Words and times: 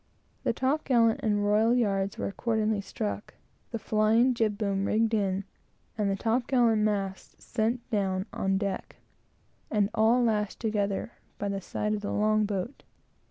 The 0.41 0.51
top 0.51 0.83
gallant 0.83 1.19
and 1.21 1.45
royal 1.45 1.75
yards 1.75 2.17
were 2.17 2.25
accordingly 2.27 2.81
struck, 2.81 3.35
the 3.69 3.77
flying 3.77 4.33
jib 4.33 4.57
boom 4.57 4.85
rigged 4.85 5.13
in, 5.13 5.43
and 5.95 6.09
the 6.09 6.15
top 6.15 6.47
gallant 6.47 6.81
masts 6.81 7.45
sent 7.45 7.87
down 7.91 8.25
on 8.33 8.57
deck, 8.57 8.95
and 9.69 9.91
all 9.93 10.23
lashed 10.23 10.59
together 10.59 11.11
by 11.37 11.49
the 11.49 11.61
side 11.61 11.93
of 11.93 12.01
the 12.01 12.11
long 12.11 12.45
boat. 12.47 12.81